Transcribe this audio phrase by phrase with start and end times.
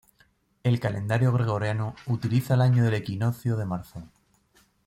[0.63, 4.01] El calendario gregoriano utiliza el año del equinoccio de marzo.